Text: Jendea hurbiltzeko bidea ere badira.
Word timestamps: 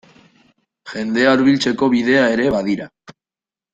Jendea 0.93 1.35
hurbiltzeko 1.35 1.91
bidea 1.97 2.25
ere 2.39 2.49
badira. 2.57 2.89